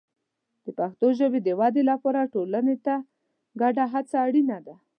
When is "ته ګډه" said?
2.85-3.85